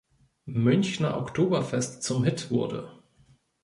[0.45, 2.89] Münchner Oktoberfest zum Hit wurde.